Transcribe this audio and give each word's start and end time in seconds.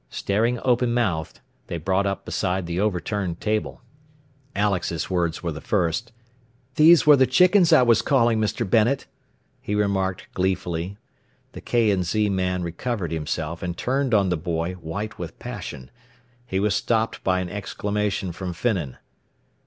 Staring 0.09 0.59
open 0.65 0.95
mouthed, 0.95 1.41
they 1.67 1.77
brought 1.77 2.07
up 2.07 2.25
beside 2.25 2.65
the 2.65 2.79
overturned 2.79 3.39
table. 3.39 3.83
Alex's 4.55 5.11
words 5.11 5.43
were 5.43 5.51
the 5.51 5.61
first. 5.61 6.11
"These 6.73 7.05
were 7.05 7.15
the 7.15 7.27
chickens 7.27 7.71
I 7.71 7.83
was 7.83 8.01
calling, 8.01 8.41
Mr. 8.41 8.67
Bennet," 8.67 9.05
he 9.61 9.75
remarked 9.75 10.25
gleefully. 10.33 10.97
The 11.51 11.61
K. 11.61 11.95
& 12.01 12.01
Z. 12.01 12.31
man 12.31 12.63
recovered 12.63 13.11
himself 13.11 13.61
and 13.61 13.77
turned 13.77 14.15
on 14.15 14.29
the 14.29 14.37
boy, 14.37 14.73
white 14.73 15.19
with 15.19 15.37
passion. 15.37 15.91
He 16.47 16.59
was 16.59 16.73
stopped 16.73 17.23
by 17.23 17.39
an 17.39 17.49
exclamation 17.49 18.31
from 18.31 18.53
Finnan. 18.53 18.97